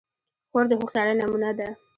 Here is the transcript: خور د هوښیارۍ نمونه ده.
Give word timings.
خور 0.49 0.65
د 0.69 0.71
هوښیارۍ 0.79 1.13
نمونه 1.19 1.51
ده. 1.57 1.67